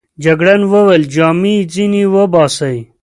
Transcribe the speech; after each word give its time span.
جګړن 0.23 0.61
وویل: 0.71 1.03
جامې 1.13 1.53
يې 1.59 1.67
ځینې 1.73 2.03
وباسئ. 2.13 2.77